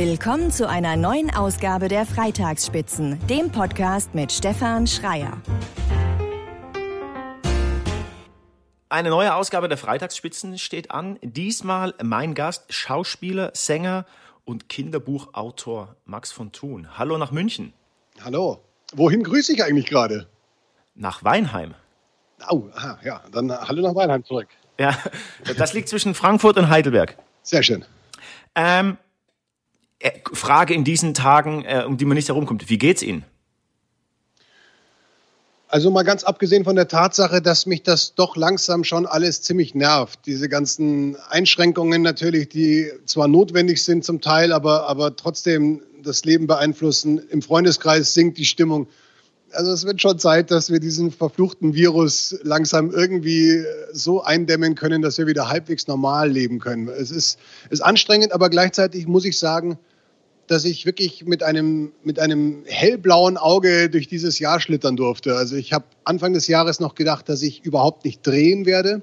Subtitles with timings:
[0.00, 5.42] Willkommen zu einer neuen Ausgabe der Freitagsspitzen, dem Podcast mit Stefan Schreier.
[8.88, 11.18] Eine neue Ausgabe der Freitagsspitzen steht an.
[11.20, 14.06] Diesmal mein Gast, Schauspieler, Sänger
[14.44, 16.96] und Kinderbuchautor Max von Thun.
[16.96, 17.72] Hallo nach München.
[18.22, 18.62] Hallo.
[18.92, 20.28] Wohin grüße ich eigentlich gerade?
[20.94, 21.74] Nach Weinheim.
[22.48, 24.46] Oh, aha, ja, dann hallo nach Weinheim zurück.
[24.78, 24.96] Ja,
[25.56, 27.18] das liegt zwischen Frankfurt und Heidelberg.
[27.42, 27.84] Sehr schön.
[28.54, 29.07] Ähm, äh,
[30.32, 32.68] Frage in diesen Tagen, äh, um die man nicht herumkommt.
[32.70, 33.24] Wie geht's Ihnen?
[35.70, 39.74] Also mal ganz abgesehen von der Tatsache, dass mich das doch langsam schon alles ziemlich
[39.74, 40.20] nervt.
[40.24, 46.46] Diese ganzen Einschränkungen natürlich, die zwar notwendig sind zum Teil, aber, aber trotzdem das Leben
[46.46, 47.18] beeinflussen.
[47.18, 48.88] Im Freundeskreis sinkt die Stimmung.
[49.52, 55.00] Also es wird schon Zeit, dass wir diesen verfluchten Virus langsam irgendwie so eindämmen können,
[55.00, 56.88] dass wir wieder halbwegs normal leben können.
[56.88, 57.38] Es ist,
[57.70, 59.78] ist anstrengend, aber gleichzeitig muss ich sagen,
[60.48, 65.36] dass ich wirklich mit einem, mit einem hellblauen Auge durch dieses Jahr schlittern durfte.
[65.36, 69.02] Also ich habe Anfang des Jahres noch gedacht, dass ich überhaupt nicht drehen werde.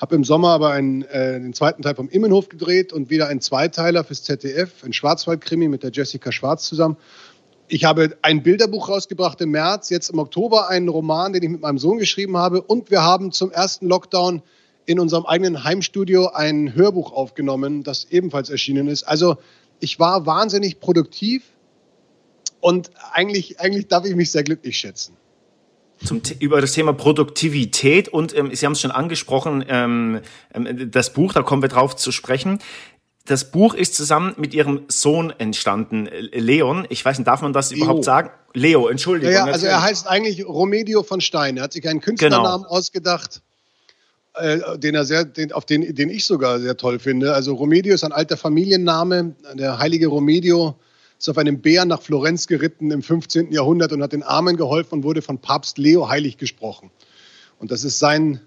[0.00, 3.40] Habe im Sommer aber einen, äh, den zweiten Teil vom Immenhof gedreht und wieder einen
[3.40, 6.96] Zweiteiler fürs ZDF, ein Schwarzwaldkrimi mit der Jessica Schwarz zusammen.
[7.68, 11.60] Ich habe ein Bilderbuch rausgebracht im März, jetzt im Oktober einen Roman, den ich mit
[11.62, 12.62] meinem Sohn geschrieben habe.
[12.62, 14.42] Und wir haben zum ersten Lockdown
[14.86, 19.02] in unserem eigenen Heimstudio ein Hörbuch aufgenommen, das ebenfalls erschienen ist.
[19.02, 19.36] Also
[19.80, 21.42] ich war wahnsinnig produktiv
[22.60, 25.16] und eigentlich, eigentlich darf ich mich sehr glücklich schätzen.
[26.04, 30.20] Zum, über das Thema Produktivität und ähm, Sie haben es schon angesprochen, ähm,
[30.52, 32.58] ähm, das Buch, da kommen wir drauf zu sprechen.
[33.26, 36.86] Das Buch ist zusammen mit Ihrem Sohn entstanden, Leon.
[36.90, 37.84] Ich weiß nicht, darf man das Leo.
[37.84, 38.30] überhaupt sagen?
[38.54, 39.34] Leo, Entschuldigung.
[39.34, 41.56] Ja, ja also er heißt eigentlich Romedio von Stein.
[41.56, 42.74] Er hat sich einen Künstlernamen genau.
[42.74, 43.42] ausgedacht
[44.34, 47.34] äh, den er sehr, den, auf den, den ich sogar sehr toll finde.
[47.34, 49.34] Also Romedio ist ein alter Familienname.
[49.54, 50.76] Der heilige Romedio
[51.18, 53.52] ist auf einem Bären nach Florenz geritten im 15.
[53.52, 56.90] Jahrhundert und hat den Armen geholfen und wurde von Papst Leo heilig gesprochen.
[57.58, 58.40] Und das ist sein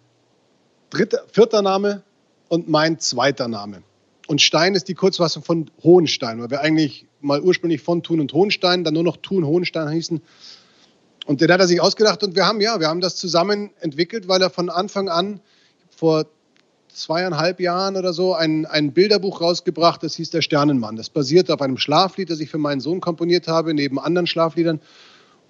[0.91, 2.03] dritter, vierter Name
[2.47, 3.81] und mein zweiter Name.
[4.29, 8.31] Und Stein ist die Kurzfassung von Hohenstein, weil wir eigentlich mal ursprünglich von Thun und
[8.31, 10.22] Hohenstein, dann nur noch Thun Hohenstein hießen.
[11.25, 14.28] Und den hat er sich ausgedacht und wir haben ja, wir haben das zusammen entwickelt,
[14.28, 15.39] weil er von Anfang an
[15.89, 16.28] vor
[16.94, 20.95] zweieinhalb Jahren oder so ein, ein Bilderbuch rausgebracht, das hieß Der Sternenmann.
[20.95, 24.79] Das basierte auf einem Schlaflied, das ich für meinen Sohn komponiert habe, neben anderen Schlafliedern.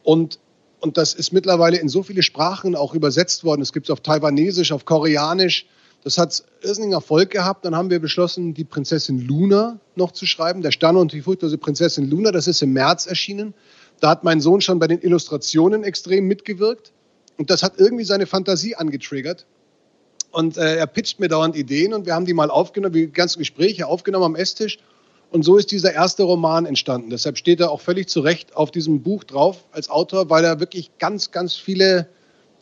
[0.03, 0.39] Und,
[0.79, 3.61] und das ist mittlerweile in so viele Sprachen auch übersetzt worden.
[3.61, 5.65] Es gibt es auf Taiwanesisch, auf Koreanisch.
[6.03, 7.65] Das hat irrsinnigen Erfolg gehabt.
[7.65, 10.61] Dann haben wir beschlossen, die Prinzessin Luna noch zu schreiben.
[10.61, 13.53] Der Sterne und die furchtlose Prinzessin Luna, das ist im März erschienen.
[13.99, 16.93] Da hat mein Sohn schon bei den Illustrationen extrem mitgewirkt.
[17.37, 19.45] Und das hat irgendwie seine Fantasie angetriggert.
[20.31, 23.39] Und äh, er pitcht mir dauernd Ideen und wir haben die mal aufgenommen, die ganzen
[23.39, 24.77] Gespräche aufgenommen am Esstisch.
[25.31, 27.09] Und so ist dieser erste Roman entstanden.
[27.09, 30.59] Deshalb steht er auch völlig zu Recht auf diesem Buch drauf als Autor, weil er
[30.59, 32.07] wirklich ganz, ganz viele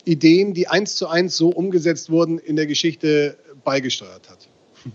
[0.08, 4.48] Ideen, die eins zu eins so umgesetzt wurden, in der Geschichte beigesteuert hat.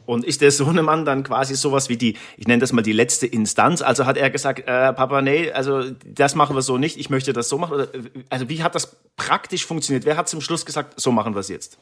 [0.05, 3.27] Und ist der Sohnemann dann quasi sowas wie die, ich nenne das mal die letzte
[3.27, 3.81] Instanz?
[3.81, 7.33] Also hat er gesagt, äh, Papa, nee, also das machen wir so nicht, ich möchte
[7.33, 7.73] das so machen?
[7.73, 7.87] Oder,
[8.29, 10.05] also wie hat das praktisch funktioniert?
[10.05, 11.77] Wer hat zum Schluss gesagt, so machen wir es jetzt?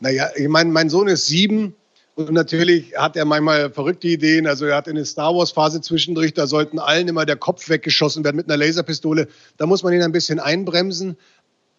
[0.00, 1.74] Naja, ich meine, mein Sohn ist sieben
[2.14, 4.46] und natürlich hat er manchmal verrückte Ideen.
[4.46, 8.36] Also er hat eine Star Wars-Phase zwischendurch, da sollten allen immer der Kopf weggeschossen werden
[8.36, 9.28] mit einer Laserpistole.
[9.56, 11.16] Da muss man ihn ein bisschen einbremsen.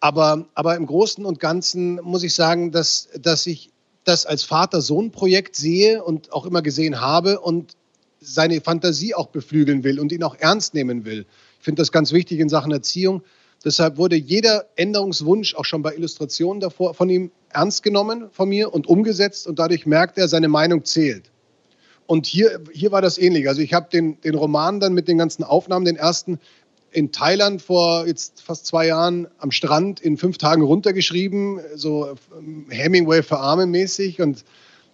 [0.00, 3.70] Aber, aber im Großen und Ganzen muss ich sagen, dass, dass ich
[4.04, 7.72] das als Vater-Sohn-Projekt sehe und auch immer gesehen habe und
[8.20, 11.26] seine Fantasie auch beflügeln will und ihn auch ernst nehmen will.
[11.58, 13.22] Ich finde das ganz wichtig in Sachen Erziehung.
[13.64, 18.72] Deshalb wurde jeder Änderungswunsch auch schon bei Illustrationen davor von ihm ernst genommen von mir
[18.72, 21.30] und umgesetzt und dadurch merkt er, seine Meinung zählt.
[22.06, 23.48] Und hier, hier war das ähnlich.
[23.48, 26.38] Also ich habe den, den Roman dann mit den ganzen Aufnahmen, den ersten,
[26.96, 32.64] in Thailand vor jetzt fast zwei Jahren am Strand in fünf Tagen runtergeschrieben, so ähm,
[32.70, 34.46] Hemingway für Arme mäßig und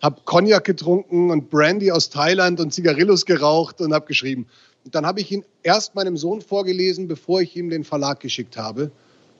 [0.02, 4.48] habe Cognac getrunken und Brandy aus Thailand und Zigarillos geraucht und habe geschrieben.
[4.84, 8.56] Und dann habe ich ihn erst meinem Sohn vorgelesen, bevor ich ihm den Verlag geschickt
[8.56, 8.90] habe.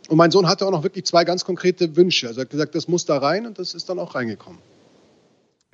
[0.09, 2.29] Und mein Sohn hatte auch noch wirklich zwei ganz konkrete Wünsche.
[2.29, 4.61] Also er hat gesagt, das muss da rein und das ist dann auch reingekommen.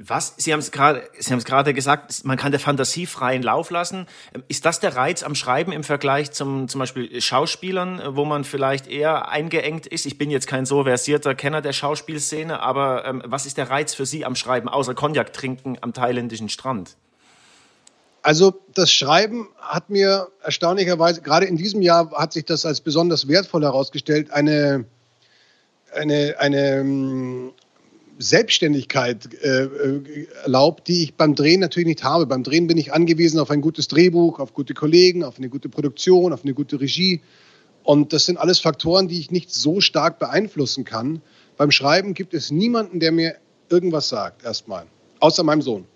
[0.00, 0.34] Was?
[0.36, 3.70] Sie haben es gerade, Sie haben es gerade gesagt, man kann der Fantasie freien Lauf
[3.70, 4.06] lassen.
[4.46, 8.86] Ist das der Reiz am Schreiben im Vergleich zum zum Beispiel Schauspielern, wo man vielleicht
[8.86, 10.06] eher eingeengt ist?
[10.06, 13.92] Ich bin jetzt kein so versierter Kenner der Schauspielszene, aber ähm, was ist der Reiz
[13.92, 16.96] für Sie am Schreiben, außer Cognac trinken am thailändischen Strand?
[18.22, 23.26] Also das Schreiben hat mir erstaunlicherweise, gerade in diesem Jahr hat sich das als besonders
[23.26, 24.84] wertvoll herausgestellt, eine,
[25.92, 27.52] eine, eine
[28.18, 32.26] Selbstständigkeit äh, äh, erlaubt, die ich beim Drehen natürlich nicht habe.
[32.26, 35.68] Beim Drehen bin ich angewiesen auf ein gutes Drehbuch, auf gute Kollegen, auf eine gute
[35.68, 37.22] Produktion, auf eine gute Regie.
[37.84, 41.22] Und das sind alles Faktoren, die ich nicht so stark beeinflussen kann.
[41.56, 43.36] Beim Schreiben gibt es niemanden, der mir
[43.70, 44.86] irgendwas sagt, erstmal.
[45.20, 45.86] Außer meinem Sohn.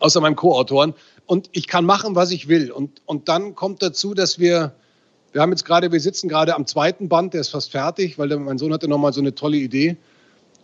[0.00, 0.94] Außer meinem Co-Autoren.
[1.26, 2.72] Und ich kann machen, was ich will.
[2.72, 4.74] Und, und dann kommt dazu, dass wir,
[5.32, 8.28] wir haben jetzt gerade, wir sitzen gerade am zweiten Band, der ist fast fertig, weil
[8.28, 9.98] der, mein Sohn hatte nochmal so eine tolle Idee.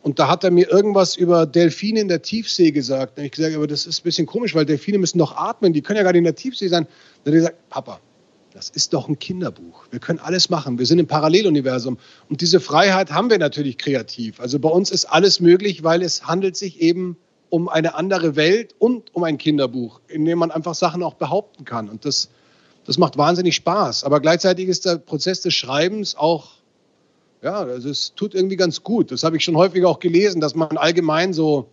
[0.03, 3.17] Und da hat er mir irgendwas über Delfine in der Tiefsee gesagt.
[3.17, 5.83] Habe ich gesagt, aber das ist ein bisschen komisch, weil Delfine müssen doch atmen, die
[5.83, 6.87] können ja gar nicht in der Tiefsee sein.
[7.25, 8.01] Dann hat er gesagt, Papa,
[8.53, 9.87] das ist doch ein Kinderbuch.
[9.91, 10.79] Wir können alles machen.
[10.79, 11.99] Wir sind im Paralleluniversum.
[12.29, 14.41] Und diese Freiheit haben wir natürlich kreativ.
[14.41, 17.17] Also bei uns ist alles möglich, weil es handelt sich eben
[17.51, 21.65] um eine andere Welt und um ein Kinderbuch, in dem man einfach Sachen auch behaupten
[21.65, 21.89] kann.
[21.89, 22.31] Und das,
[22.85, 24.05] das macht wahnsinnig Spaß.
[24.05, 26.58] Aber gleichzeitig ist der Prozess des Schreibens auch
[27.43, 29.11] ja, also es tut irgendwie ganz gut.
[29.11, 31.69] Das habe ich schon häufiger auch gelesen, dass man allgemein so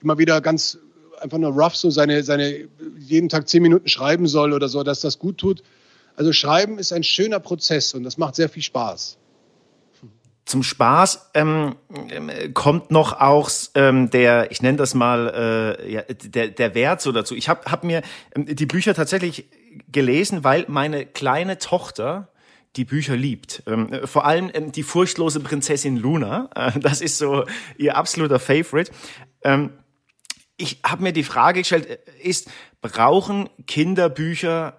[0.00, 0.78] immer wieder ganz
[1.20, 2.68] einfach nur rough so seine, seine
[2.98, 5.62] jeden Tag zehn Minuten schreiben soll oder so, dass das gut tut.
[6.16, 9.18] Also Schreiben ist ein schöner Prozess und das macht sehr viel Spaß.
[10.44, 11.76] Zum Spaß ähm,
[12.52, 17.12] kommt noch auch ähm, der, ich nenne das mal, äh, ja, der, der Wert so
[17.12, 17.36] dazu.
[17.36, 18.02] Ich habe hab mir
[18.34, 19.48] ähm, die Bücher tatsächlich
[19.90, 22.28] gelesen, weil meine kleine Tochter
[22.76, 23.62] die Bücher liebt.
[23.66, 26.50] Ähm, vor allem ähm, die furchtlose Prinzessin Luna.
[26.54, 27.44] Äh, das ist so
[27.76, 28.90] ihr absoluter Favorite.
[29.42, 29.70] Ähm,
[30.56, 34.78] ich habe mir die Frage gestellt, äh, ist, brauchen Kinderbücher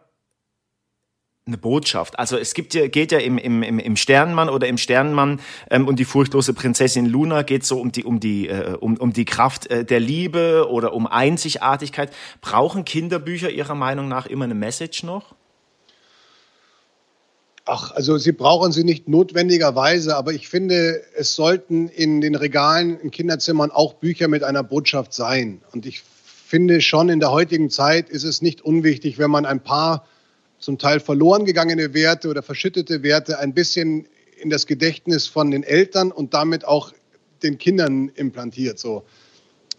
[1.45, 2.17] eine Botschaft.
[2.17, 5.99] Also es gibt ja, geht ja im, im, im Sternenmann oder im Sternenmann ähm, und
[5.99, 9.67] die furchtlose Prinzessin Luna geht so um die, um die, äh, um, um die Kraft
[9.67, 12.13] äh, der Liebe oder um Einzigartigkeit.
[12.39, 15.35] Brauchen Kinderbücher Ihrer Meinung nach immer eine Message noch?
[17.65, 22.99] Ach, also Sie brauchen sie nicht notwendigerweise, aber ich finde, es sollten in den Regalen
[22.99, 25.61] in Kinderzimmern auch Bücher mit einer Botschaft sein.
[25.71, 29.63] Und ich finde schon, in der heutigen Zeit ist es nicht unwichtig, wenn man ein
[29.63, 30.05] paar
[30.59, 34.07] zum Teil verloren gegangene Werte oder verschüttete Werte ein bisschen
[34.41, 36.91] in das Gedächtnis von den Eltern und damit auch
[37.43, 38.77] den Kindern implantiert.
[38.77, 39.03] So.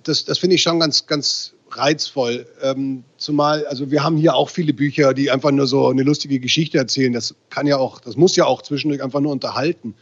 [0.03, 2.47] Das, das finde ich schon ganz, ganz reizvoll.
[2.63, 6.41] Ähm, zumal, also wir haben hier auch viele Bücher, die einfach nur so eine lustige
[6.41, 7.13] Geschichte erzählen.
[7.13, 9.95] Das kann ja auch, das muss ja auch zwischendurch einfach nur unterhalten.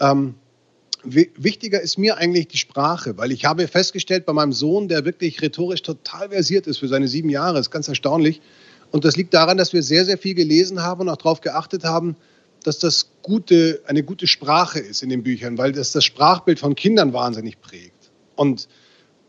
[0.00, 0.34] Ähm,
[1.04, 5.40] wichtiger ist mir eigentlich die Sprache, weil ich habe festgestellt bei meinem Sohn, der wirklich
[5.40, 8.40] rhetorisch total versiert ist für seine sieben Jahre, ist ganz erstaunlich.
[8.90, 11.84] Und das liegt daran, dass wir sehr, sehr viel gelesen haben und auch darauf geachtet
[11.84, 12.16] haben,
[12.64, 16.74] dass das gute, eine gute Sprache ist in den Büchern, weil das das Sprachbild von
[16.74, 18.10] Kindern wahnsinnig prägt.
[18.34, 18.68] Und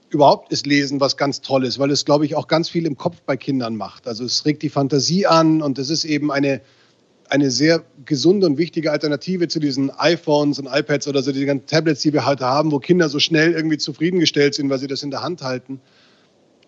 [0.09, 3.21] überhaupt ist Lesen was ganz Tolles, weil es, glaube ich, auch ganz viel im Kopf
[3.25, 4.07] bei Kindern macht.
[4.07, 6.61] Also es regt die Fantasie an und es ist eben eine,
[7.29, 11.67] eine sehr gesunde und wichtige Alternative zu diesen iPhones und iPads oder so, die ganzen
[11.67, 15.03] Tablets, die wir heute haben, wo Kinder so schnell irgendwie zufriedengestellt sind, weil sie das
[15.03, 15.79] in der Hand halten.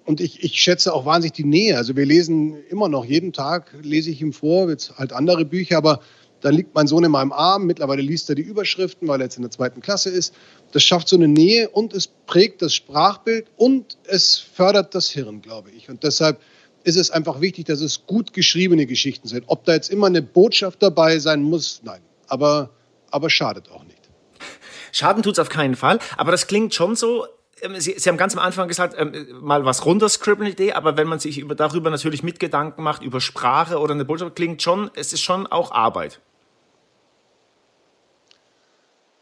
[0.06, 1.78] Und ich, ich schätze auch wahnsinnig die Nähe.
[1.78, 5.78] Also wir lesen immer noch, jeden Tag lese ich ihm vor, jetzt halt andere Bücher,
[5.78, 6.02] aber
[6.42, 7.66] dann liegt mein Sohn in meinem Arm.
[7.66, 10.34] Mittlerweile liest er die Überschriften, weil er jetzt in der zweiten Klasse ist.
[10.72, 15.42] Das schafft so eine Nähe und es prägt das Sprachbild und es fördert das Hirn,
[15.42, 15.90] glaube ich.
[15.90, 16.40] Und deshalb
[16.84, 19.44] ist es einfach wichtig, dass es gut geschriebene Geschichten sind.
[19.48, 22.02] Ob da jetzt immer eine Botschaft dabei sein muss, nein.
[22.28, 22.72] Aber,
[23.12, 23.98] aber schadet auch nicht.
[24.92, 26.00] Schaden tut es auf keinen Fall.
[26.18, 27.26] Aber das klingt schon so,
[27.62, 31.08] ähm, Sie, Sie haben ganz am Anfang gesagt, ähm, mal was runterscribbeln Idee, aber wenn
[31.08, 34.90] man sich über, darüber natürlich mit Gedanken macht, über Sprache oder eine Botschaft, klingt schon,
[34.96, 36.20] es ist schon auch Arbeit.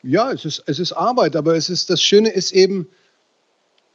[0.01, 2.87] Ja, es ist, es ist Arbeit, aber es ist, das Schöne ist eben,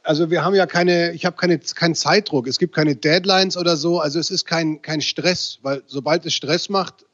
[0.03, 3.75] also wir haben ja keine, ich habe keine, keinen Zeitdruck, es gibt keine Deadlines oder
[3.75, 7.05] so, also es ist kein, kein Stress, weil sobald es Stress macht,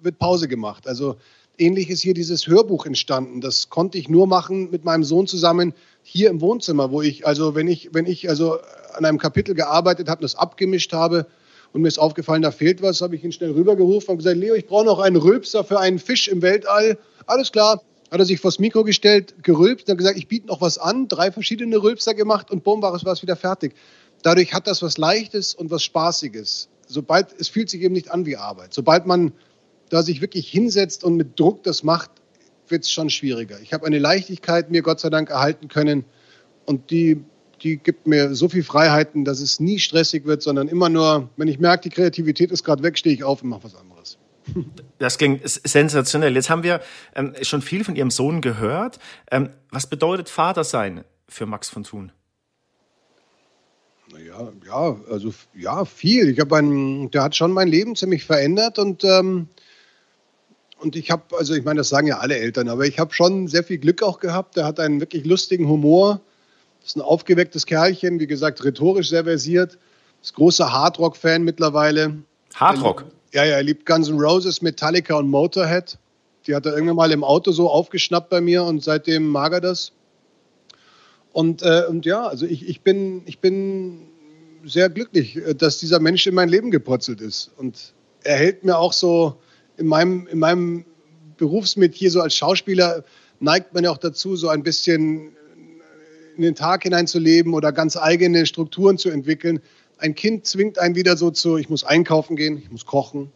[0.00, 0.86] wird Pause gemacht.
[0.86, 1.16] Also
[1.58, 3.40] ähnlich ist hier dieses Hörbuch entstanden.
[3.40, 7.56] Das konnte ich nur machen mit meinem Sohn zusammen hier im Wohnzimmer, wo ich, also
[7.56, 8.58] wenn ich, wenn ich also
[8.94, 11.26] an einem Kapitel gearbeitet habe, das abgemischt habe
[11.72, 14.54] und mir ist aufgefallen, da fehlt was, habe ich ihn schnell rübergerufen und gesagt, Leo,
[14.54, 16.98] ich brauche noch einen Rülpser für einen Fisch im Weltall.
[17.26, 20.78] Alles klar, hat er sich vors Mikro gestellt, gerülpst, dann gesagt, ich biete noch was
[20.78, 23.74] an, drei verschiedene Rülpser gemacht und bumm, war es, war es wieder fertig.
[24.22, 26.68] Dadurch hat das was Leichtes und was Spaßiges.
[26.86, 28.72] Sobald, es fühlt sich eben nicht an wie Arbeit.
[28.72, 29.32] Sobald man
[29.88, 32.10] da sich wirklich hinsetzt und mit Druck das macht,
[32.68, 33.60] wird es schon schwieriger.
[33.60, 36.04] Ich habe eine Leichtigkeit mir Gott sei Dank erhalten können
[36.64, 37.22] und die,
[37.62, 41.48] die gibt mir so viel Freiheiten, dass es nie stressig wird, sondern immer nur, wenn
[41.48, 43.95] ich merke, die Kreativität ist gerade weg, stehe ich auf und mache was anderes.
[44.98, 46.34] Das klingt sensationell.
[46.34, 46.80] Jetzt haben wir
[47.14, 48.98] ähm, schon viel von Ihrem Sohn gehört.
[49.30, 52.12] Ähm, was bedeutet Vater sein für Max von Thun?
[54.10, 56.30] Naja, ja, also ja, viel.
[56.30, 59.48] Ich habe einen, der hat schon mein Leben ziemlich verändert und ähm,
[60.78, 63.48] und ich habe, also ich meine, das sagen ja alle Eltern, aber ich habe schon
[63.48, 64.56] sehr viel Glück auch gehabt.
[64.56, 66.20] Der hat einen wirklich lustigen Humor.
[66.84, 69.78] ist ein aufgewecktes Kerlchen, wie gesagt, rhetorisch sehr versiert.
[70.22, 72.18] Ist großer Hardrock-Fan mittlerweile.
[72.54, 73.06] Hardrock?
[73.36, 75.98] Ja, ja, er liebt Guns N' Roses, Metallica und Motorhead.
[76.46, 79.60] Die hat er irgendwann mal im Auto so aufgeschnappt bei mir und seitdem mag er
[79.60, 79.92] das.
[81.34, 84.08] Und, äh, und ja, also ich, ich, bin, ich bin
[84.64, 87.50] sehr glücklich, äh, dass dieser Mensch in mein Leben gepurzelt ist.
[87.58, 87.92] Und
[88.24, 89.36] er hält mir auch so
[89.76, 90.86] in meinem, in meinem
[91.36, 93.04] Berufsmetier so als Schauspieler
[93.38, 95.36] neigt man ja auch dazu, so ein bisschen
[96.38, 99.60] in den Tag hineinzuleben oder ganz eigene Strukturen zu entwickeln.
[99.98, 103.32] Ein Kind zwingt einen wieder so zu, ich muss einkaufen gehen, ich muss kochen,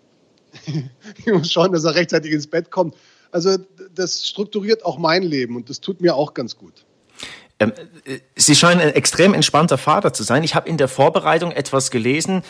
[0.67, 2.95] ich muss schauen, dass er rechtzeitig ins Bett kommt.
[3.33, 3.57] Also
[3.95, 6.85] das strukturiert auch mein Leben und das tut mir auch ganz gut.
[7.61, 7.73] Ähm,
[8.05, 10.43] äh, Sie scheinen ein extrem entspannter Vater zu sein.
[10.43, 12.43] Ich habe in der Vorbereitung etwas gelesen.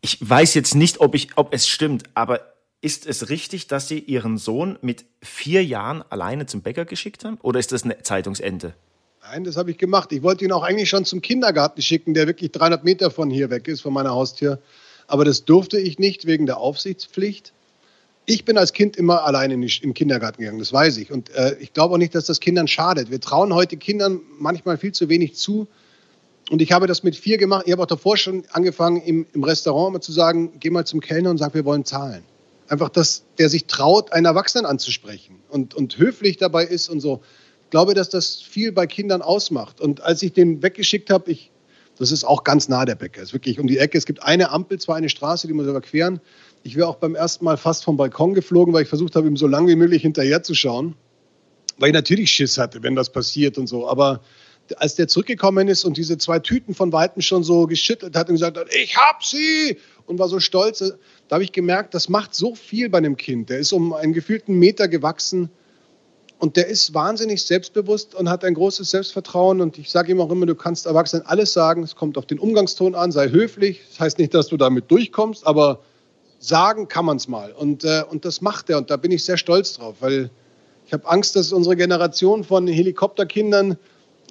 [0.00, 3.98] Ich weiß jetzt nicht, ob, ich, ob es stimmt, aber ist es richtig, dass Sie
[3.98, 7.38] Ihren Sohn mit vier Jahren alleine zum Bäcker geschickt haben?
[7.42, 8.74] Oder ist das eine Zeitungsende?
[9.30, 10.10] Nein, das habe ich gemacht.
[10.12, 13.50] Ich wollte ihn auch eigentlich schon zum Kindergarten schicken, der wirklich 300 Meter von hier
[13.50, 14.58] weg ist, von meiner Haustür.
[15.06, 17.52] Aber das durfte ich nicht wegen der Aufsichtspflicht.
[18.24, 21.12] Ich bin als Kind immer alleine in den Kindergarten gegangen, das weiß ich.
[21.12, 23.10] Und äh, ich glaube auch nicht, dass das Kindern schadet.
[23.10, 25.68] Wir trauen heute Kindern manchmal viel zu wenig zu.
[26.50, 27.64] Und ich habe das mit vier gemacht.
[27.66, 31.00] Ich habe auch davor schon angefangen, im, im Restaurant immer zu sagen, geh mal zum
[31.00, 32.22] Kellner und sag, wir wollen zahlen.
[32.66, 37.20] Einfach, dass der sich traut, einen Erwachsenen anzusprechen und, und höflich dabei ist und so.
[37.68, 39.82] Ich glaube, dass das viel bei Kindern ausmacht.
[39.82, 41.50] Und als ich den weggeschickt habe, ich,
[41.98, 43.98] das ist auch ganz nah der Bäcker, ist wirklich um die Ecke.
[43.98, 46.18] Es gibt eine Ampel, zwar eine Straße, die muss überqueren.
[46.62, 49.36] Ich wäre auch beim ersten Mal fast vom Balkon geflogen, weil ich versucht habe, ihm
[49.36, 50.94] so lange wie möglich hinterher zu schauen.
[51.76, 53.86] Weil ich natürlich Schiss hatte, wenn das passiert und so.
[53.86, 54.22] Aber
[54.78, 58.36] als der zurückgekommen ist und diese zwei Tüten von Weitem schon so geschüttelt hat und
[58.36, 60.78] gesagt hat, ich hab sie und war so stolz,
[61.28, 63.50] da habe ich gemerkt, das macht so viel bei einem Kind.
[63.50, 65.50] Der ist um einen gefühlten Meter gewachsen
[66.38, 69.60] und der ist wahnsinnig selbstbewusst und hat ein großes Selbstvertrauen.
[69.60, 71.82] Und ich sage ihm auch immer, du kannst Erwachsenen alles sagen.
[71.82, 73.80] Es kommt auf den Umgangston an, sei höflich.
[73.88, 75.80] Das heißt nicht, dass du damit durchkommst, aber
[76.38, 77.50] sagen kann man es mal.
[77.50, 78.78] Und, äh, und das macht er.
[78.78, 80.30] Und da bin ich sehr stolz drauf, weil
[80.86, 83.76] ich habe Angst, dass unsere Generation von Helikopterkindern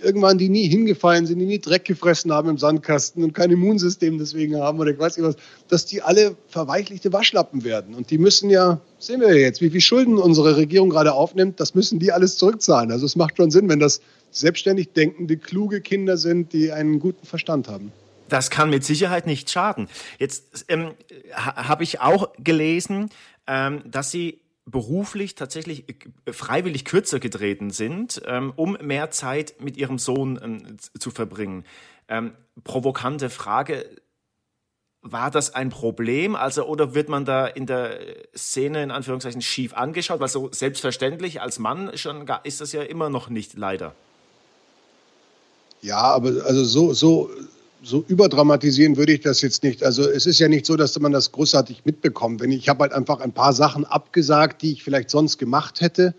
[0.02, 4.18] irgendwann die nie hingefallen sind, die nie Dreck gefressen haben im Sandkasten und kein Immunsystem
[4.18, 5.36] deswegen haben oder ich weiß nicht was,
[5.68, 7.96] dass die alle verweichlichte Waschlappen werden.
[7.96, 11.76] Und die müssen ja, sehen wir jetzt, wie viel Schulden unsere Regierung gerade aufnimmt, das
[11.76, 12.92] müssen die alles zurückzahlen.
[12.92, 14.02] Also es macht schon Sinn, wenn das
[14.32, 17.92] selbstständig denkende, kluge Kinder sind, die einen guten Verstand haben.
[18.30, 19.88] Das kann mit Sicherheit nicht schaden.
[20.20, 20.92] Jetzt ähm,
[21.34, 23.10] habe ich auch gelesen,
[23.48, 25.86] ähm, dass Sie beruflich tatsächlich
[26.26, 31.66] äh, freiwillig kürzer getreten sind, ähm, um mehr Zeit mit Ihrem Sohn ähm, zu verbringen.
[32.08, 32.34] Ähm,
[32.64, 33.90] provokante Frage.
[35.02, 36.36] War das ein Problem?
[36.36, 38.00] Also, oder wird man da in der
[38.36, 40.20] Szene in Anführungszeichen schief angeschaut?
[40.20, 43.96] Weil so selbstverständlich als Mann schon ist das ja immer noch nicht leider.
[45.82, 47.30] Ja, aber also so, so
[47.84, 49.84] so überdramatisieren würde ich das jetzt nicht.
[49.84, 52.42] Also es ist ja nicht so, dass man das großartig mitbekommt.
[52.42, 56.16] Wenn ich habe halt einfach ein paar Sachen abgesagt, die ich vielleicht sonst gemacht hätte.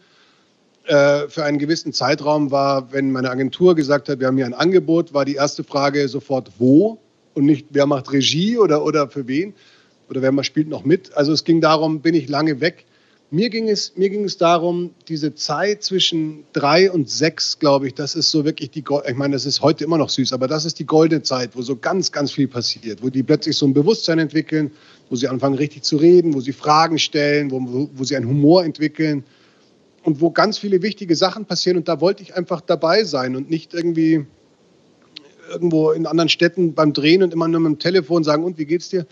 [0.84, 4.54] Äh, für einen gewissen Zeitraum war, wenn meine Agentur gesagt hat, wir haben hier ein
[4.54, 6.98] Angebot, war die erste Frage sofort wo
[7.34, 9.54] und nicht wer macht Regie oder, oder für wen
[10.08, 11.14] oder wer spielt noch mit.
[11.14, 12.86] Also es ging darum, bin ich lange weg.
[13.30, 17.94] Mir ging, es, mir ging es darum, diese Zeit zwischen drei und sechs, glaube ich,
[17.94, 20.64] das ist so wirklich die, ich meine, das ist heute immer noch süß, aber das
[20.64, 23.74] ist die goldene Zeit, wo so ganz, ganz viel passiert, wo die plötzlich so ein
[23.74, 24.70] Bewusstsein entwickeln,
[25.10, 28.64] wo sie anfangen richtig zu reden, wo sie Fragen stellen, wo, wo sie einen Humor
[28.64, 29.24] entwickeln
[30.04, 31.76] und wo ganz viele wichtige Sachen passieren.
[31.76, 34.24] Und da wollte ich einfach dabei sein und nicht irgendwie
[35.50, 38.64] irgendwo in anderen Städten beim Drehen und immer nur mit dem Telefon sagen, und wie
[38.64, 39.06] geht's dir?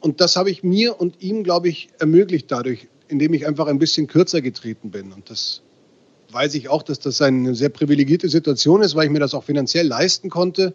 [0.00, 3.78] Und das habe ich mir und ihm, glaube ich, ermöglicht dadurch, indem ich einfach ein
[3.78, 5.12] bisschen kürzer getreten bin.
[5.12, 5.60] Und das
[6.32, 9.44] weiß ich auch, dass das eine sehr privilegierte Situation ist, weil ich mir das auch
[9.44, 10.74] finanziell leisten konnte.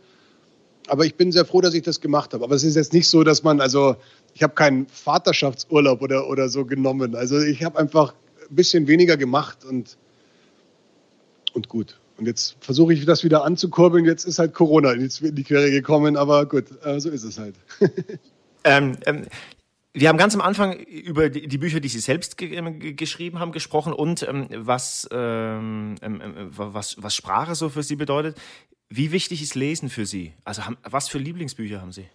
[0.87, 2.43] Aber ich bin sehr froh, dass ich das gemacht habe.
[2.43, 3.95] Aber es ist jetzt nicht so, dass man, also
[4.35, 7.15] ich habe keinen Vaterschaftsurlaub oder, oder so genommen.
[7.15, 8.13] Also ich habe einfach
[8.49, 9.97] ein bisschen weniger gemacht und,
[11.53, 11.99] und gut.
[12.17, 14.05] Und jetzt versuche ich das wieder anzukurbeln.
[14.05, 17.55] Jetzt ist halt Corona in die Quere gekommen, aber gut, äh, so ist es halt.
[18.63, 19.25] ähm, ähm,
[19.99, 23.39] wir haben ganz am Anfang über die, die Bücher, die Sie selbst ge ähm, geschrieben
[23.39, 28.37] haben, gesprochen und ähm, was, ähm, ähm, ähm, was, was Sprache so für Sie bedeutet.
[28.89, 30.33] Wie wichtig ist Lesen für Sie?
[30.43, 32.05] Also haben, was für Lieblingsbücher haben Sie?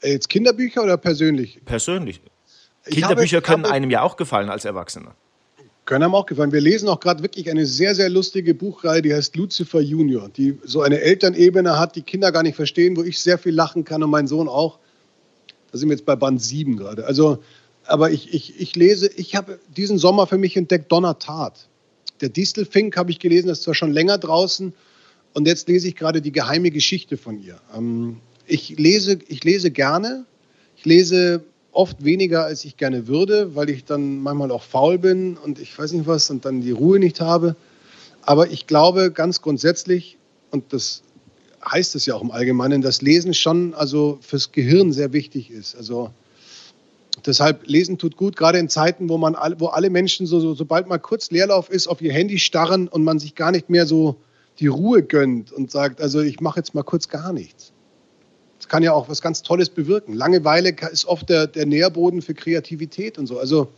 [0.00, 1.60] Äh, jetzt Kinderbücher oder persönlich?
[1.64, 2.20] Persönlich.
[2.84, 5.14] Kinderbücher habe, können habe, einem ja auch gefallen als Erwachsener.
[5.84, 6.50] Können einem auch gefallen.
[6.50, 10.58] Wir lesen auch gerade wirklich eine sehr, sehr lustige Buchreihe, die heißt Lucifer Junior, die
[10.64, 14.02] so eine Elternebene hat, die Kinder gar nicht verstehen, wo ich sehr viel lachen kann
[14.02, 14.80] und mein Sohn auch.
[15.76, 17.06] Sind wir jetzt bei Band 7 gerade.
[17.06, 17.38] Also,
[17.84, 21.68] aber ich, ich, ich lese, ich habe diesen Sommer für mich entdeckt Donner Tat.
[22.20, 24.72] Der Distelfink habe ich gelesen, das ist zwar schon länger draußen,
[25.34, 27.60] Und jetzt lese ich gerade die geheime Geschichte von ihr.
[27.76, 30.24] Ähm, ich, lese, ich lese gerne.
[30.78, 35.36] Ich lese oft weniger, als ich gerne würde, weil ich dann manchmal auch faul bin
[35.36, 37.54] und ich weiß nicht was und dann die Ruhe nicht habe.
[38.22, 40.16] Aber ich glaube ganz grundsätzlich,
[40.50, 41.02] und das
[41.64, 45.76] heißt es ja auch im Allgemeinen, dass Lesen schon also fürs Gehirn sehr wichtig ist.
[45.76, 46.10] Also
[47.24, 50.86] deshalb Lesen tut gut, gerade in Zeiten, wo man wo alle Menschen so, so sobald
[50.86, 54.16] mal kurz Leerlauf ist, auf ihr Handy starren und man sich gar nicht mehr so
[54.58, 57.72] die Ruhe gönnt und sagt, also ich mache jetzt mal kurz gar nichts.
[58.58, 60.14] Das kann ja auch was ganz Tolles bewirken.
[60.14, 63.38] Langeweile ist oft der, der Nährboden für Kreativität und so.
[63.38, 63.68] Also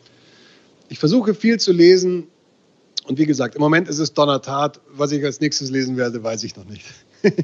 [0.88, 2.28] ich versuche viel zu lesen
[3.08, 4.80] und wie gesagt, im Moment ist es Donnertat.
[4.92, 6.84] Was ich als nächstes lesen werde, weiß ich noch nicht.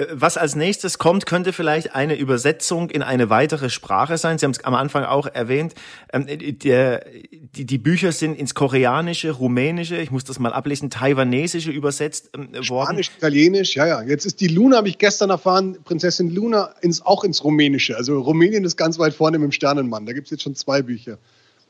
[0.00, 4.38] Äh, was als nächstes kommt, könnte vielleicht eine Übersetzung in eine weitere Sprache sein.
[4.38, 5.74] Sie haben es am Anfang auch erwähnt.
[6.12, 6.26] Ähm,
[6.58, 7.04] der,
[7.54, 12.52] die, die Bücher sind ins Koreanische, Rumänische, ich muss das mal ablesen, Taiwanesische übersetzt ähm,
[12.52, 12.64] worden.
[12.64, 14.02] Spanisch, Italienisch, ja, ja.
[14.02, 17.96] Jetzt ist die Luna, habe ich gestern erfahren, Prinzessin Luna ins, auch ins Rumänische.
[17.96, 20.06] Also Rumänien ist ganz weit vorne dem Sternenmann.
[20.06, 21.18] Da gibt es jetzt schon zwei Bücher.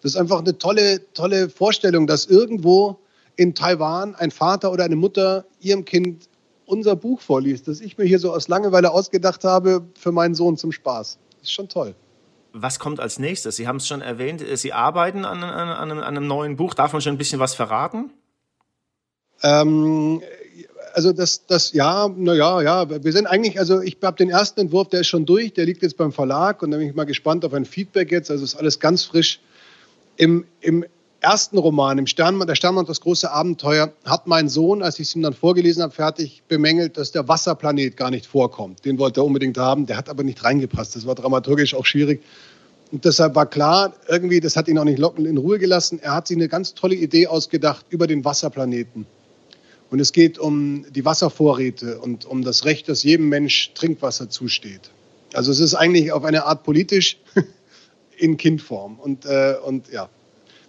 [0.03, 2.99] Das ist einfach eine tolle, tolle Vorstellung, dass irgendwo
[3.37, 6.30] in Taiwan ein Vater oder eine Mutter ihrem Kind
[6.71, 10.57] unser Buch vorliest, das ich mir hier so aus Langeweile ausgedacht habe für meinen Sohn
[10.57, 11.19] zum Spaß.
[11.33, 11.95] Das ist schon toll.
[12.53, 13.57] Was kommt als nächstes?
[13.57, 16.75] Sie haben es schon erwähnt, Sie arbeiten an, an, an, einem, an, einem, neuen Buch.
[16.75, 18.11] Darf man schon ein bisschen was verraten?
[19.43, 20.21] Ähm,
[20.93, 24.89] also das, das ja, naja, ja, wir sind eigentlich, also ich habe den ersten Entwurf,
[24.89, 27.45] der ist schon durch, der liegt jetzt beim Verlag und da bin ich mal gespannt
[27.45, 28.31] auf ein Feedback jetzt.
[28.31, 29.41] Also ist alles ganz frisch.
[30.17, 30.85] Im, im
[31.21, 35.09] ersten Roman, im Sternmann, der Sternmann und das große Abenteuer, hat mein Sohn, als ich
[35.09, 38.85] es ihm dann vorgelesen habe, fertig bemängelt, dass der Wasserplanet gar nicht vorkommt.
[38.85, 40.97] Den wollte er unbedingt haben, der hat aber nicht reingepasst.
[40.97, 42.23] Das war dramaturgisch auch schwierig.
[42.91, 46.01] Und deshalb war klar, irgendwie, das hat ihn auch nicht locken in Ruhe gelassen.
[46.03, 49.07] Er hat sich eine ganz tolle Idee ausgedacht über den Wasserplaneten.
[49.91, 54.91] Und es geht um die Wasservorräte und um das Recht, dass jedem Mensch Trinkwasser zusteht.
[55.35, 57.19] Also es ist eigentlich auf eine Art politisch
[58.17, 58.99] in Kindform.
[58.99, 60.09] Und, äh, und ja,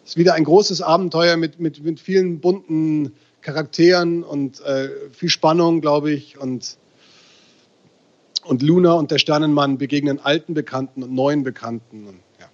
[0.05, 5.82] ist wieder ein großes Abenteuer mit, mit, mit vielen bunten Charakteren und äh, viel Spannung,
[5.82, 6.38] glaube ich.
[6.38, 6.78] Und,
[8.43, 12.08] und Luna und der Sternenmann begegnen alten Bekannten und neuen Bekannten.
[12.08, 12.49] Und, ja.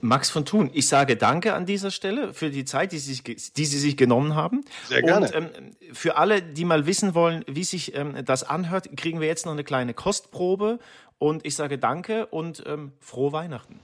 [0.00, 3.52] Max von Thun, ich sage danke an dieser Stelle für die Zeit, die Sie sich,
[3.52, 4.64] die Sie sich genommen haben.
[4.88, 5.26] Sehr gerne.
[5.26, 5.50] Und ähm,
[5.92, 9.52] für alle, die mal wissen wollen, wie sich ähm, das anhört, kriegen wir jetzt noch
[9.52, 10.78] eine kleine Kostprobe.
[11.18, 13.80] Und ich sage danke und ähm, frohe Weihnachten.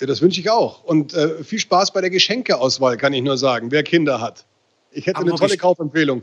[0.00, 0.84] Ja, das wünsche ich auch.
[0.84, 4.44] Und äh, viel Spaß bei der Geschenkeauswahl, kann ich nur sagen, wer Kinder hat.
[4.92, 6.22] Ich hätte Aber eine tolle Kaufempfehlung.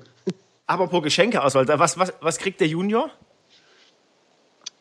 [0.68, 3.12] Apropos Geschenkeauswahl, was, was, was kriegt der Junior?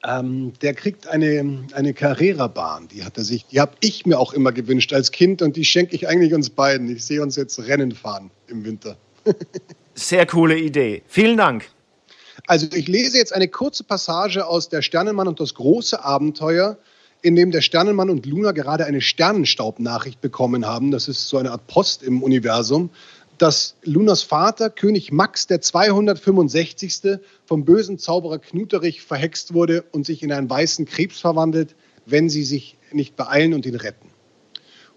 [0.06, 2.88] Ähm, der kriegt eine, eine Carrera-Bahn.
[2.88, 5.64] Die hat er sich, die habe ich mir auch immer gewünscht als Kind und die
[5.64, 6.94] schenke ich eigentlich uns beiden.
[6.94, 8.96] Ich sehe uns jetzt Rennen fahren im Winter.
[9.94, 11.02] Sehr coole Idee.
[11.06, 11.68] Vielen Dank.
[12.46, 16.76] Also ich lese jetzt eine kurze Passage aus Der Sternenmann und das große Abenteuer
[17.24, 20.90] in dem der Sternenmann und Luna gerade eine Sternenstaubnachricht bekommen haben.
[20.90, 22.90] Das ist so eine Art Post im Universum,
[23.38, 27.18] dass Lunas Vater, König Max der 265.
[27.46, 32.44] vom bösen Zauberer Knuterich verhext wurde und sich in einen weißen Krebs verwandelt, wenn sie
[32.44, 34.10] sich nicht beeilen und ihn retten.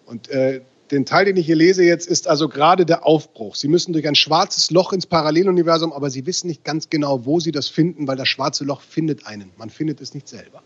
[0.06, 0.60] Und äh,
[0.92, 3.56] den Teil, den ich hier lese jetzt, ist also gerade der Aufbruch.
[3.56, 7.40] Sie müssen durch ein schwarzes Loch ins Paralleluniversum, aber Sie wissen nicht ganz genau, wo
[7.40, 9.52] Sie das finden, weil das schwarze Loch findet einen.
[9.56, 10.62] Man findet es nicht selber.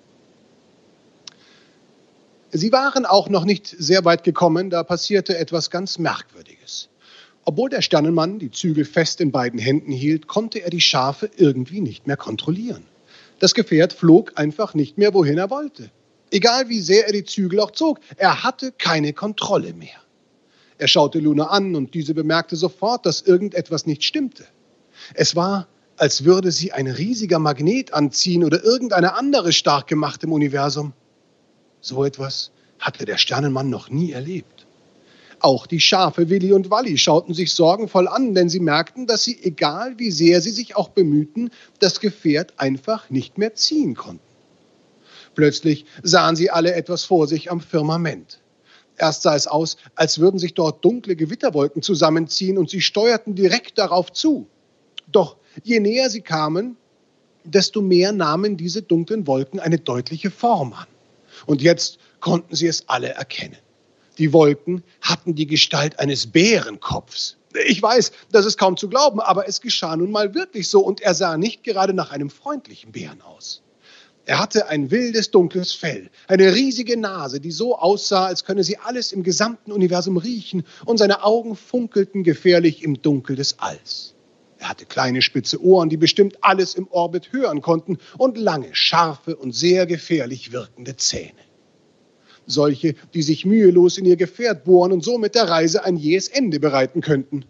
[2.53, 6.89] Sie waren auch noch nicht sehr weit gekommen, da passierte etwas ganz Merkwürdiges.
[7.45, 11.79] Obwohl der Sternenmann die Zügel fest in beiden Händen hielt, konnte er die Schafe irgendwie
[11.79, 12.85] nicht mehr kontrollieren.
[13.39, 15.91] Das Gefährt flog einfach nicht mehr, wohin er wollte.
[16.29, 20.01] Egal wie sehr er die Zügel auch zog, er hatte keine Kontrolle mehr.
[20.77, 24.45] Er schaute Luna an und diese bemerkte sofort, dass irgendetwas nicht stimmte.
[25.13, 30.33] Es war, als würde sie ein riesiger Magnet anziehen oder irgendeine andere stark gemacht im
[30.33, 30.93] Universum.
[31.81, 34.67] So etwas hatte der Sternenmann noch nie erlebt.
[35.39, 39.39] Auch die Schafe Willi und Walli schauten sich sorgenvoll an, denn sie merkten, dass sie,
[39.41, 44.21] egal wie sehr sie sich auch bemühten, das Gefährt einfach nicht mehr ziehen konnten.
[45.33, 48.39] Plötzlich sahen sie alle etwas vor sich am Firmament.
[48.97, 53.79] Erst sah es aus, als würden sich dort dunkle Gewitterwolken zusammenziehen und sie steuerten direkt
[53.79, 54.47] darauf zu.
[55.11, 56.77] Doch je näher sie kamen,
[57.43, 60.87] desto mehr nahmen diese dunklen Wolken eine deutliche Form an.
[61.45, 63.57] Und jetzt konnten sie es alle erkennen.
[64.17, 67.37] Die Wolken hatten die Gestalt eines Bärenkopfs.
[67.65, 71.01] Ich weiß, das ist kaum zu glauben, aber es geschah nun mal wirklich so und
[71.01, 73.61] er sah nicht gerade nach einem freundlichen Bären aus.
[74.25, 78.77] Er hatte ein wildes, dunkles Fell, eine riesige Nase, die so aussah, als könne sie
[78.77, 84.13] alles im gesamten Universum riechen, und seine Augen funkelten gefährlich im Dunkel des Alls.
[84.61, 89.35] Er hatte kleine spitze Ohren, die bestimmt alles im Orbit hören konnten, und lange, scharfe
[89.35, 91.31] und sehr gefährlich wirkende Zähne.
[92.45, 96.59] Solche, die sich mühelos in ihr Gefährt bohren und somit der Reise ein jähes Ende
[96.59, 97.45] bereiten könnten.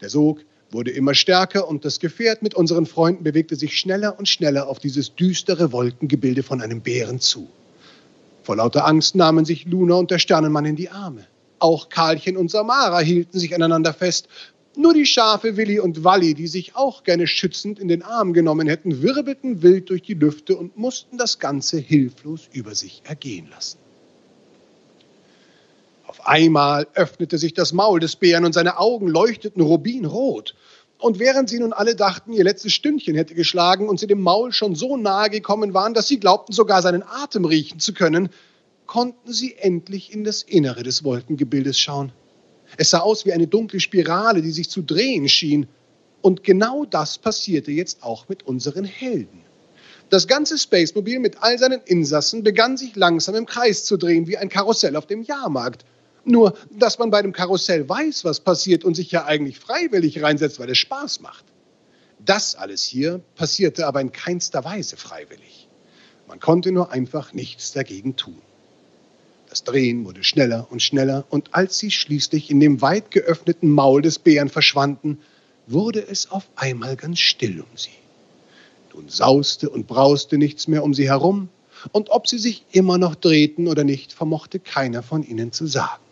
[0.00, 0.40] Der Sog
[0.72, 4.80] wurde immer stärker und das Gefährt mit unseren Freunden bewegte sich schneller und schneller auf
[4.80, 7.48] dieses düstere Wolkengebilde von einem Bären zu.
[8.42, 11.24] Vor lauter Angst nahmen sich Luna und der Sternenmann in die Arme.
[11.60, 14.28] Auch Karlchen und Samara hielten sich aneinander fest.
[14.76, 18.66] Nur die Schafe Willi und Walli, die sich auch gerne schützend in den Arm genommen
[18.66, 23.78] hätten, wirbelten wild durch die Lüfte und mussten das Ganze hilflos über sich ergehen lassen.
[26.08, 30.54] Auf einmal öffnete sich das Maul des Bären und seine Augen leuchteten rubinrot.
[30.98, 34.52] Und während sie nun alle dachten, ihr letztes Stündchen hätte geschlagen und sie dem Maul
[34.52, 38.28] schon so nahe gekommen waren, dass sie glaubten, sogar seinen Atem riechen zu können,
[38.86, 42.12] konnten sie endlich in das Innere des Wolkengebildes schauen.
[42.76, 45.68] Es sah aus wie eine dunkle Spirale, die sich zu drehen schien.
[46.22, 49.42] Und genau das passierte jetzt auch mit unseren Helden.
[50.10, 54.36] Das ganze Spacemobil mit all seinen Insassen begann sich langsam im Kreis zu drehen, wie
[54.36, 55.84] ein Karussell auf dem Jahrmarkt.
[56.24, 60.58] Nur, dass man bei dem Karussell weiß, was passiert und sich ja eigentlich freiwillig reinsetzt,
[60.58, 61.44] weil es Spaß macht.
[62.24, 65.68] Das alles hier passierte aber in keinster Weise freiwillig.
[66.26, 68.40] Man konnte nur einfach nichts dagegen tun.
[69.54, 74.02] Das Drehen wurde schneller und schneller, und als sie schließlich in dem weit geöffneten Maul
[74.02, 75.20] des Bären verschwanden,
[75.68, 77.90] wurde es auf einmal ganz still um sie.
[78.92, 81.50] Nun sauste und brauste nichts mehr um sie herum,
[81.92, 86.02] und ob sie sich immer noch drehten oder nicht, vermochte keiner von ihnen zu sagen.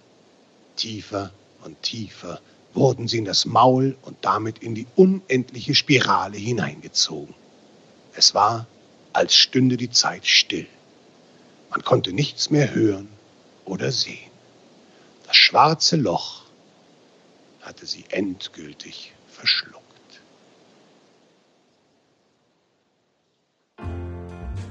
[0.77, 1.33] Tiefer
[1.65, 2.41] und tiefer
[2.75, 7.35] wurden sie in das Maul und damit in die unendliche Spirale hineingezogen.
[8.15, 8.69] Es war,
[9.13, 10.69] als stünde die Zeit still.
[11.71, 13.09] Man konnte nichts mehr hören
[13.73, 14.31] oder sehen.
[15.27, 16.43] Das schwarze Loch
[17.63, 19.81] hatte sie endgültig verschluckt.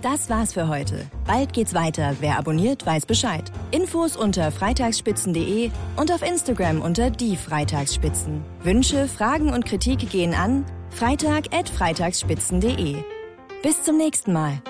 [0.03, 1.09] Das war's für heute.
[1.25, 2.15] Bald geht's weiter.
[2.19, 3.51] Wer abonniert, weiß Bescheid.
[3.71, 8.43] Infos unter freitagsspitzen.de und auf Instagram unter die Freitagsspitzen.
[8.63, 12.97] Wünsche, Fragen und Kritik gehen an freitag@freitagsspitzen.de.
[13.63, 14.61] Bis zum nächsten Mal.